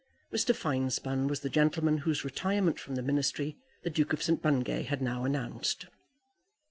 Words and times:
Mr. 0.33 0.55
Finespun 0.55 1.27
was 1.27 1.41
the 1.41 1.47
gentleman 1.49 1.99
whose 1.99 2.25
retirement 2.25 2.79
from 2.79 2.95
the 2.95 3.03
ministry 3.03 3.59
the 3.83 3.89
Duke 3.91 4.13
of 4.13 4.23
St. 4.23 4.41
Bungay 4.41 4.81
had 4.81 4.99
now 4.99 5.25
announced. 5.25 5.85